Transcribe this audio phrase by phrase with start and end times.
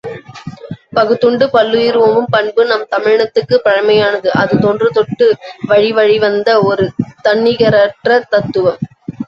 [0.93, 5.27] பகுத்துண்டு பல்லுயிர் ஓம்பும் பண்பு நம் தமிழினத்துக்குப் பழமையானது அது தொன்றுதொட்டு
[5.67, 6.87] வழிவழிவந்த ஒரு
[7.23, 8.81] தன்னிகரற்ற தத்துவம்.